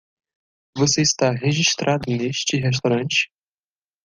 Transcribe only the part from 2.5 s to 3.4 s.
restaurante?